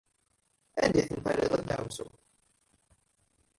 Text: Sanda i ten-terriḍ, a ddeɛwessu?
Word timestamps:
Sanda 0.73 0.99
i 1.01 1.03
ten-terriḍ, 1.09 1.51
a 1.57 1.61
ddeɛwessu? 1.61 2.07